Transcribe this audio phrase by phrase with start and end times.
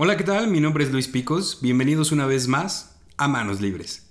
[0.00, 0.48] Hola, ¿qué tal?
[0.48, 1.58] Mi nombre es Luis Picos.
[1.60, 4.06] Bienvenidos una vez más a Manos Libres.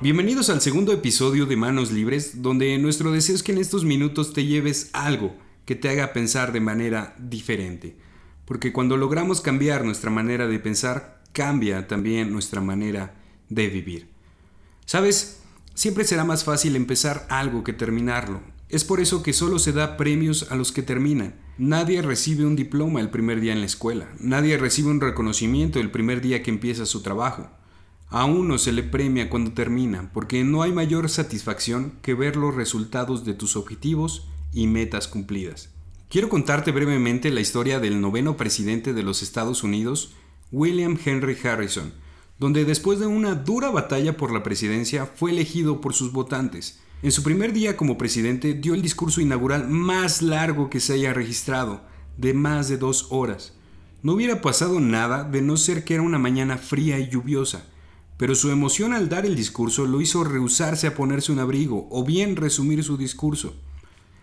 [0.00, 4.32] Bienvenidos al segundo episodio de Manos Libres, donde nuestro deseo es que en estos minutos
[4.32, 5.34] te lleves algo
[5.64, 7.96] que te haga pensar de manera diferente.
[8.44, 14.08] Porque cuando logramos cambiar nuestra manera de pensar, cambia también nuestra manera de vivir.
[14.84, 15.40] Sabes,
[15.74, 18.40] siempre será más fácil empezar algo que terminarlo.
[18.68, 21.36] Es por eso que solo se da premios a los que terminan.
[21.58, 24.08] Nadie recibe un diploma el primer día en la escuela.
[24.18, 27.48] Nadie recibe un reconocimiento el primer día que empieza su trabajo.
[28.08, 32.54] A uno se le premia cuando termina, porque no hay mayor satisfacción que ver los
[32.54, 35.70] resultados de tus objetivos y metas cumplidas.
[36.08, 40.12] Quiero contarte brevemente la historia del noveno presidente de los Estados Unidos,
[40.52, 41.92] William Henry Harrison,
[42.38, 46.80] donde después de una dura batalla por la presidencia fue elegido por sus votantes.
[47.02, 51.12] En su primer día como presidente dio el discurso inaugural más largo que se haya
[51.12, 51.82] registrado,
[52.16, 53.54] de más de dos horas.
[54.02, 57.66] No hubiera pasado nada de no ser que era una mañana fría y lluviosa,
[58.16, 62.04] pero su emoción al dar el discurso lo hizo rehusarse a ponerse un abrigo o
[62.04, 63.54] bien resumir su discurso.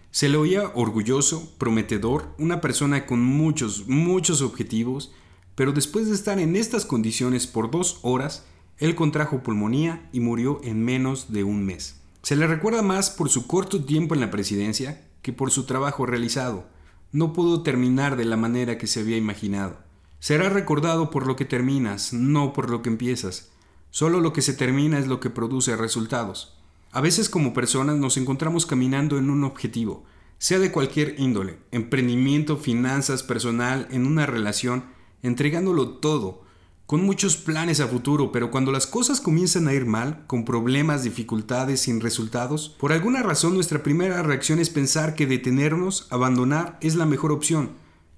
[0.10, 5.12] Se le oía orgulloso, prometedor, una persona con muchos, muchos objetivos,
[5.56, 8.46] pero después de estar en estas condiciones por dos horas,
[8.78, 12.02] él contrajo pulmonía y murió en menos de un mes.
[12.22, 16.06] Se le recuerda más por su corto tiempo en la presidencia que por su trabajo
[16.06, 16.66] realizado.
[17.12, 19.78] No pudo terminar de la manera que se había imaginado.
[20.20, 23.52] Será recordado por lo que terminas, no por lo que empiezas.
[23.90, 26.58] Solo lo que se termina es lo que produce resultados.
[26.92, 30.04] A veces como personas nos encontramos caminando en un objetivo,
[30.38, 34.86] sea de cualquier índole, emprendimiento, finanzas, personal, en una relación,
[35.24, 36.44] entregándolo todo,
[36.86, 41.04] con muchos planes a futuro, pero cuando las cosas comienzan a ir mal, con problemas,
[41.04, 46.94] dificultades, sin resultados, por alguna razón nuestra primera reacción es pensar que detenernos, abandonar, es
[46.94, 47.72] la mejor opción.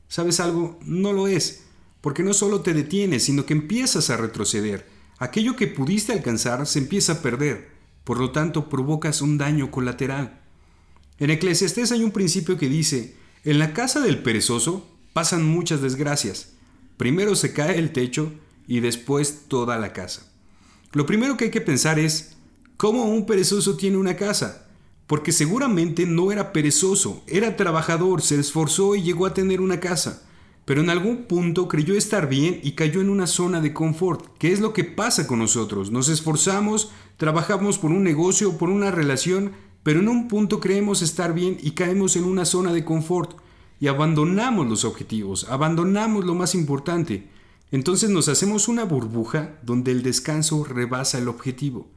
[0.09, 0.77] ¿Sabes algo?
[0.83, 1.63] No lo es,
[2.01, 6.79] porque no solo te detienes, sino que empiezas a retroceder aquello que pudiste alcanzar se
[6.79, 7.69] empieza a perder,
[8.03, 10.41] por lo tanto provocas un daño colateral.
[11.17, 16.54] En Eclesiastés hay un principio que dice, en la casa del perezoso pasan muchas desgracias.
[16.97, 18.31] Primero se cae el techo
[18.67, 20.31] y después toda la casa.
[20.93, 22.37] Lo primero que hay que pensar es,
[22.77, 24.67] ¿cómo un perezoso tiene una casa?
[25.07, 30.25] Porque seguramente no era perezoso, era trabajador, se esforzó y llegó a tener una casa
[30.65, 34.25] pero en algún punto creyó estar bien y cayó en una zona de confort.
[34.39, 35.91] ¿Qué es lo que pasa con nosotros?
[35.91, 39.51] Nos esforzamos, trabajamos por un negocio, por una relación,
[39.83, 43.37] pero en un punto creemos estar bien y caemos en una zona de confort
[43.79, 47.29] y abandonamos los objetivos, abandonamos lo más importante.
[47.71, 51.87] Entonces nos hacemos una burbuja donde el descanso rebasa el objetivo.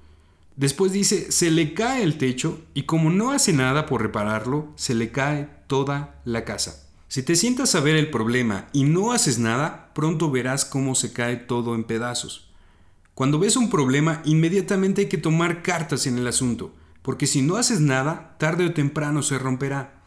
[0.57, 4.95] Después dice, se le cae el techo y como no hace nada por repararlo, se
[4.95, 6.89] le cae toda la casa.
[7.07, 11.13] Si te sientas a ver el problema y no haces nada, pronto verás cómo se
[11.13, 12.51] cae todo en pedazos.
[13.15, 17.57] Cuando ves un problema, inmediatamente hay que tomar cartas en el asunto, porque si no
[17.57, 19.98] haces nada, tarde o temprano se romperá.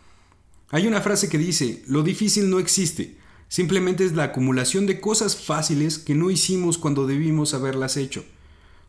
[0.71, 3.17] Hay una frase que dice, lo difícil no existe,
[3.49, 8.23] simplemente es la acumulación de cosas fáciles que no hicimos cuando debimos haberlas hecho.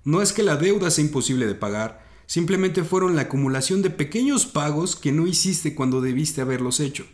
[0.04, 4.46] No es que la deuda sea imposible de pagar, simplemente fueron la acumulación de pequeños
[4.46, 7.04] pagos que no hiciste cuando debiste haberlos hecho.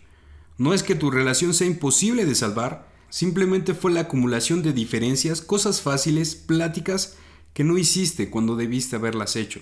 [0.58, 5.40] No es que tu relación sea imposible de salvar, simplemente fue la acumulación de diferencias,
[5.40, 7.16] cosas fáciles, pláticas
[7.54, 9.60] que no hiciste cuando debiste haberlas hecho.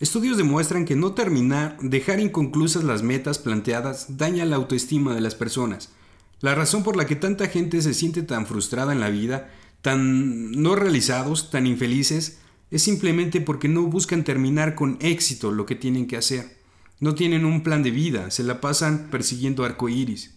[0.00, 5.34] Estudios demuestran que no terminar, dejar inconclusas las metas planteadas, daña la autoestima de las
[5.34, 5.90] personas.
[6.40, 9.50] La razón por la que tanta gente se siente tan frustrada en la vida,
[9.82, 12.38] tan no realizados, tan infelices,
[12.70, 16.58] es simplemente porque no buscan terminar con éxito lo que tienen que hacer.
[17.00, 20.34] No tienen un plan de vida, se la pasan persiguiendo arcoíris.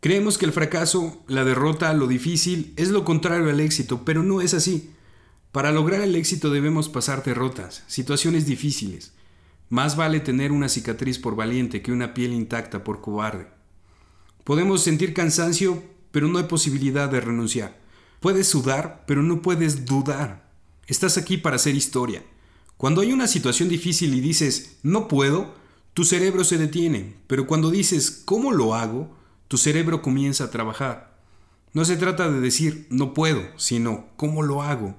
[0.00, 4.40] Creemos que el fracaso, la derrota, lo difícil es lo contrario al éxito, pero no
[4.40, 4.90] es así.
[5.52, 9.12] Para lograr el éxito debemos pasar derrotas, situaciones difíciles.
[9.70, 13.48] Más vale tener una cicatriz por valiente que una piel intacta por cobarde.
[14.44, 17.78] Podemos sentir cansancio, pero no hay posibilidad de renunciar.
[18.20, 20.50] Puedes sudar, pero no puedes dudar.
[20.86, 22.22] Estás aquí para hacer historia.
[22.76, 25.54] Cuando hay una situación difícil y dices, no puedo,
[25.94, 29.16] tu cerebro se detiene, pero cuando dices ¿cómo lo hago?
[29.48, 31.18] Tu cerebro comienza a trabajar.
[31.72, 34.96] No se trata de decir no puedo, sino ¿cómo lo hago?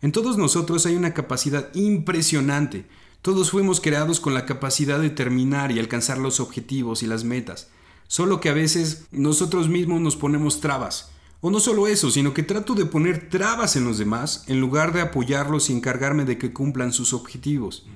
[0.00, 2.86] En todos nosotros hay una capacidad impresionante.
[3.22, 7.68] Todos fuimos creados con la capacidad de terminar y alcanzar los objetivos y las metas.
[8.06, 11.10] Solo que a veces nosotros mismos nos ponemos trabas.
[11.40, 14.92] O no solo eso, sino que trato de poner trabas en los demás en lugar
[14.92, 17.86] de apoyarlos y encargarme de que cumplan sus objetivos.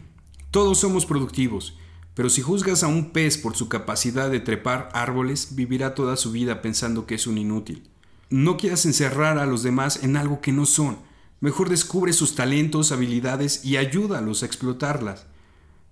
[0.50, 1.76] Todos somos productivos,
[2.14, 6.30] pero si juzgas a un pez por su capacidad de trepar árboles, vivirá toda su
[6.30, 7.88] vida pensando que es un inútil.
[8.28, 10.98] No quieras encerrar a los demás en algo que no son.
[11.42, 15.26] Mejor descubre sus talentos, habilidades y ayúdalos a explotarlas.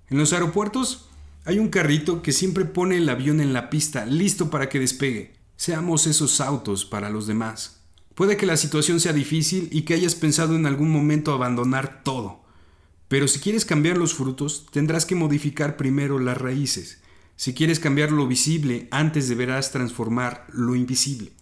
[0.08, 1.08] En los aeropuertos
[1.44, 5.32] hay un carrito que siempre pone el avión en la pista, listo para que despegue.
[5.56, 7.80] Seamos esos autos para los demás.
[8.14, 12.44] Puede que la situación sea difícil y que hayas pensado en algún momento abandonar todo.
[13.08, 17.00] Pero si quieres cambiar los frutos, tendrás que modificar primero las raíces.
[17.34, 21.32] Si quieres cambiar lo visible, antes deberás transformar lo invisible.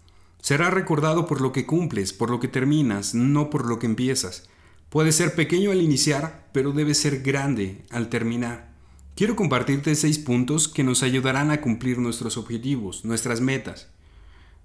[0.41, 4.49] Será recordado por lo que cumples, por lo que terminas, no por lo que empiezas.
[4.89, 8.69] Puede ser pequeño al iniciar, pero debe ser grande al terminar.
[9.15, 13.89] Quiero compartirte seis puntos que nos ayudarán a cumplir nuestros objetivos, nuestras metas.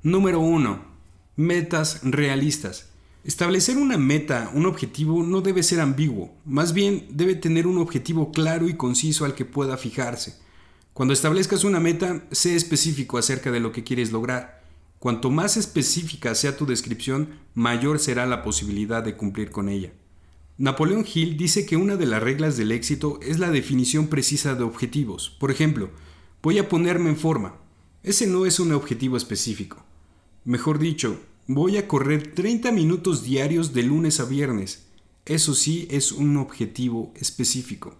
[0.02, 0.84] Número 1.
[1.36, 2.90] Metas realistas.
[3.24, 8.32] Establecer una meta, un objetivo, no debe ser ambiguo, más bien debe tener un objetivo
[8.32, 10.36] claro y conciso al que pueda fijarse.
[10.92, 14.63] Cuando establezcas una meta, sé específico acerca de lo que quieres lograr.
[15.04, 19.92] Cuanto más específica sea tu descripción, mayor será la posibilidad de cumplir con ella.
[20.56, 24.64] Napoleón Hill dice que una de las reglas del éxito es la definición precisa de
[24.64, 25.28] objetivos.
[25.28, 25.90] Por ejemplo,
[26.42, 27.54] voy a ponerme en forma.
[28.02, 29.84] Ese no es un objetivo específico.
[30.46, 34.86] Mejor dicho, voy a correr 30 minutos diarios de lunes a viernes.
[35.26, 37.94] Eso sí es un objetivo específico.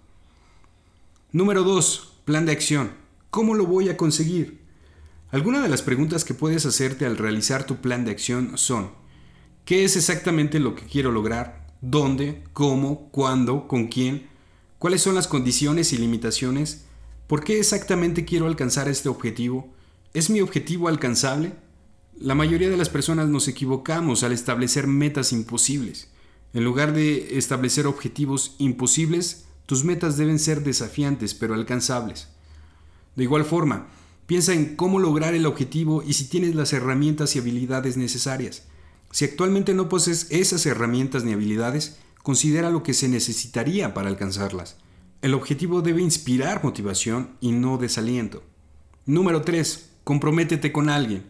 [1.33, 2.15] Número 2.
[2.25, 2.93] Plan de acción.
[3.29, 4.64] ¿Cómo lo voy a conseguir?
[5.35, 8.93] Algunas de las preguntas que puedes hacerte al realizar tu plan de acción son,
[9.65, 11.67] ¿qué es exactamente lo que quiero lograr?
[11.81, 12.45] ¿Dónde?
[12.53, 13.09] ¿Cómo?
[13.11, 13.67] ¿Cuándo?
[13.67, 14.29] ¿Con quién?
[14.79, 16.85] ¿Cuáles son las condiciones y limitaciones?
[17.27, 19.75] ¿Por qué exactamente quiero alcanzar este objetivo?
[20.13, 21.55] ¿Es mi objetivo alcanzable?
[22.17, 26.13] La mayoría de las personas nos equivocamos al establecer metas imposibles.
[26.53, 32.29] En lugar de establecer objetivos imposibles, tus metas deben ser desafiantes pero alcanzables.
[33.17, 33.89] De igual forma,
[34.27, 38.65] piensa en cómo lograr el objetivo y si tienes las herramientas y habilidades necesarias.
[39.11, 44.77] Si actualmente no posees esas herramientas ni habilidades, considera lo que se necesitaría para alcanzarlas.
[45.23, 48.43] El objetivo debe inspirar motivación y no desaliento.
[49.07, 49.91] Número 3.
[50.05, 51.25] Comprométete con alguien.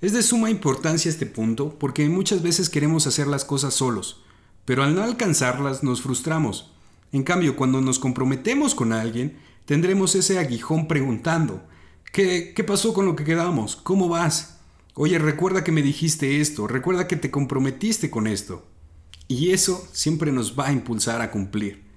[0.00, 4.22] Es de suma importancia este punto porque muchas veces queremos hacer las cosas solos,
[4.64, 6.72] pero al no alcanzarlas nos frustramos.
[7.10, 11.62] En cambio, cuando nos comprometemos con alguien, tendremos ese aguijón preguntando,
[12.12, 13.76] ¿qué, qué pasó con lo que quedamos?
[13.76, 14.58] ¿Cómo vas?
[14.94, 18.66] Oye, recuerda que me dijiste esto, recuerda que te comprometiste con esto.
[19.28, 21.88] Y eso siempre nos va a impulsar a cumplir.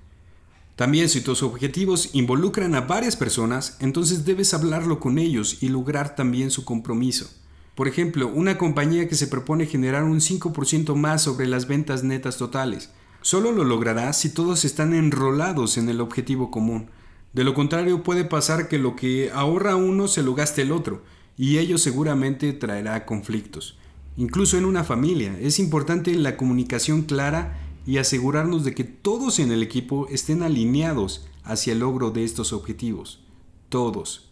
[0.75, 6.15] También si tus objetivos involucran a varias personas, entonces debes hablarlo con ellos y lograr
[6.15, 7.29] también su compromiso.
[7.75, 12.37] Por ejemplo, una compañía que se propone generar un 5% más sobre las ventas netas
[12.37, 12.89] totales.
[13.21, 16.89] Solo lo logrará si todos están enrolados en el objetivo común.
[17.33, 21.03] De lo contrario puede pasar que lo que ahorra uno se lo gaste el otro,
[21.37, 23.77] y ello seguramente traerá conflictos.
[24.17, 29.51] Incluso en una familia es importante la comunicación clara y asegurarnos de que todos en
[29.51, 33.23] el equipo estén alineados hacia el logro de estos objetivos.
[33.69, 34.29] Todos.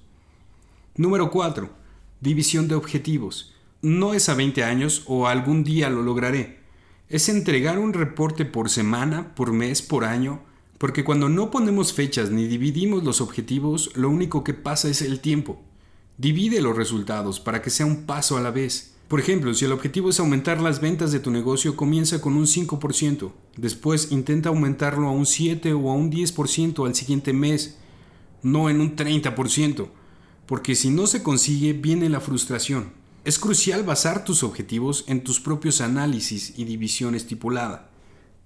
[0.95, 1.79] Número 4
[2.21, 3.53] división de objetivos.
[3.81, 6.59] No es a 20 años o algún día lo lograré.
[7.07, 10.41] Es entregar un reporte por semana, por mes, por año,
[10.79, 15.19] porque cuando no ponemos fechas ni dividimos los objetivos, lo único que pasa es el
[15.19, 15.61] tiempo.
[16.17, 18.95] Divide los resultados para que sea un paso a la vez.
[19.07, 22.47] Por ejemplo, si el objetivo es aumentar las ventas de tu negocio, comienza con un
[22.47, 23.31] 5%.
[23.57, 27.77] Después intenta aumentarlo a un 7 o a un 10% al siguiente mes,
[28.41, 29.89] no en un 30%
[30.49, 32.91] porque si no se consigue viene la frustración.
[33.23, 37.88] Es crucial basar tus objetivos en tus propios análisis y división estipulada.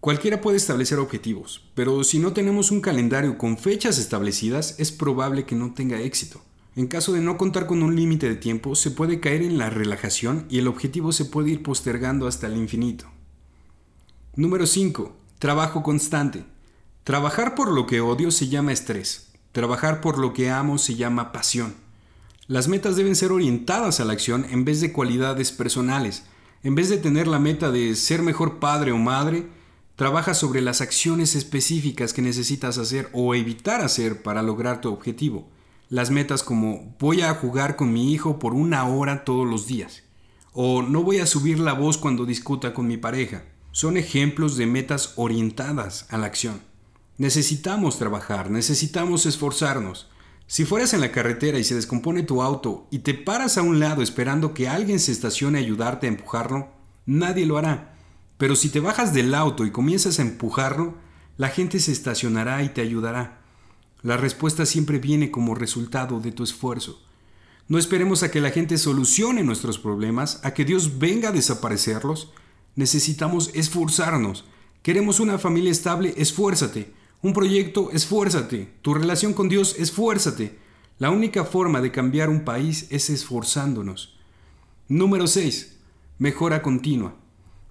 [0.04, 5.46] Cualquiera puede establecer objetivos, pero si no tenemos un calendario con fechas establecidas, es probable
[5.46, 6.42] que no tenga éxito.
[6.76, 9.70] En caso de no contar con un límite de tiempo, se puede caer en la
[9.70, 13.06] relajación y el objetivo se puede ir postergando hasta el infinito.
[14.36, 15.16] Número 5.
[15.40, 16.44] Trabajo constante.
[17.06, 19.32] Trabajar por lo que odio se llama estrés.
[19.54, 21.76] Trabajar por lo que amo se llama pasión.
[22.48, 26.24] Las metas deben ser orientadas a la acción en vez de cualidades personales.
[26.62, 29.48] En vez de tener la meta de ser mejor padre o madre,
[29.96, 35.50] trabaja sobre las acciones específicas que necesitas hacer o evitar hacer para lograr tu objetivo.
[35.90, 40.04] Las metas como voy a jugar con mi hijo por una hora todos los días
[40.54, 44.68] o no voy a subir la voz cuando discuta con mi pareja son ejemplos de
[44.68, 46.62] metas orientadas a la acción.
[47.18, 50.10] Necesitamos trabajar, necesitamos esforzarnos,
[50.46, 53.80] Si fueras en la carretera y se descompone tu auto y te paras a un
[53.80, 56.68] lado esperando que alguien se estacione a ayudarte a empujarlo,
[57.06, 57.93] nadie lo hará.
[58.44, 60.96] Pero si te bajas del auto y comienzas a empujarlo,
[61.38, 63.40] la gente se estacionará y te ayudará.
[64.02, 67.02] La respuesta siempre viene como resultado de tu esfuerzo.
[67.70, 72.34] No esperemos a que la gente solucione nuestros problemas, a que Dios venga a desaparecerlos.
[72.76, 74.44] Necesitamos esforzarnos.
[74.82, 76.92] Queremos una familia estable, esfuérzate.
[77.22, 78.74] Un proyecto, esfuérzate.
[78.82, 80.60] Tu relación con Dios, esfuérzate.
[81.00, 84.18] La única forma de cambiar un país es esforzándonos.
[84.90, 85.78] Número 6.
[86.20, 87.23] Mejora continua.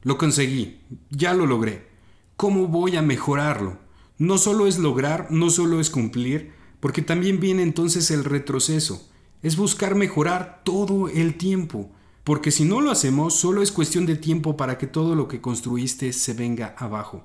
[0.02, 0.80] Lo conseguí.
[1.10, 1.88] Ya lo logré.
[2.36, 3.78] ¿Cómo voy a mejorarlo?
[4.18, 9.08] No solo es lograr, no solo es cumplir, porque también viene entonces el retroceso.
[9.42, 11.90] Es buscar mejorar todo el tiempo.
[12.24, 15.40] Porque si no lo hacemos, solo es cuestión de tiempo para que todo lo que
[15.40, 17.24] construiste se venga abajo.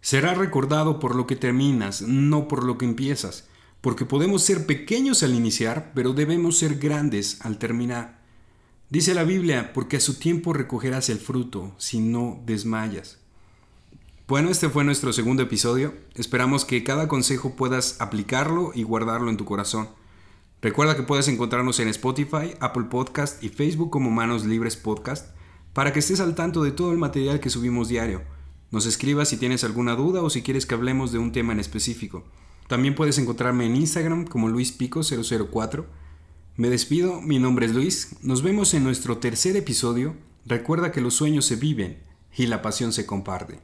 [0.00, 3.48] Será recordado por lo que terminas, no por lo que empiezas,
[3.80, 8.21] porque podemos ser pequeños al iniciar, pero debemos ser grandes al terminar.
[8.92, 13.20] Dice la Biblia, porque a su tiempo recogerás el fruto, si no desmayas.
[14.28, 15.94] Bueno, este fue nuestro segundo episodio.
[16.14, 19.88] Esperamos que cada consejo puedas aplicarlo y guardarlo en tu corazón.
[20.60, 25.34] Recuerda que puedes encontrarnos en Spotify, Apple Podcast y Facebook como Manos Libres Podcast
[25.72, 28.20] para que estés al tanto de todo el material que subimos diario.
[28.70, 31.60] Nos escribas si tienes alguna duda o si quieres que hablemos de un tema en
[31.60, 32.24] específico.
[32.68, 35.86] También puedes encontrarme en Instagram como luispico004.
[36.54, 38.16] Me despido, mi nombre es Luis.
[38.20, 40.14] Nos vemos en nuestro tercer episodio.
[40.44, 42.02] Recuerda que los sueños se viven
[42.36, 43.58] y la pasión se comparte.